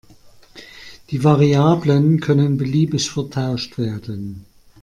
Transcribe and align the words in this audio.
Die 1.11 1.23
Variablen 1.23 2.21
können 2.21 2.57
beliebig 2.57 3.11
vertauscht 3.11 3.77
werden. 3.77 4.47